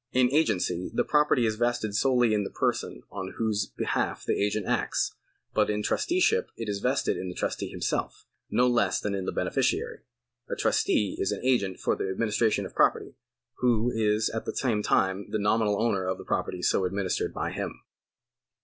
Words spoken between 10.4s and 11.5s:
A trustee is an